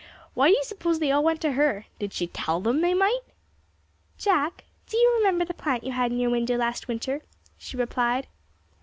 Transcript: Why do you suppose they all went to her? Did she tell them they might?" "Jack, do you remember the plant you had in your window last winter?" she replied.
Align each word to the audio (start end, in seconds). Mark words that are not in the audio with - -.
Why 0.33 0.47
do 0.47 0.55
you 0.55 0.63
suppose 0.63 0.97
they 0.97 1.11
all 1.11 1.23
went 1.23 1.41
to 1.41 1.51
her? 1.51 1.85
Did 1.99 2.11
she 2.11 2.25
tell 2.25 2.59
them 2.59 2.81
they 2.81 2.95
might?" 2.95 3.19
"Jack, 4.17 4.63
do 4.87 4.97
you 4.97 5.13
remember 5.17 5.45
the 5.45 5.53
plant 5.53 5.83
you 5.83 5.91
had 5.91 6.11
in 6.11 6.17
your 6.17 6.31
window 6.31 6.57
last 6.57 6.87
winter?" 6.87 7.21
she 7.55 7.77
replied. 7.77 8.25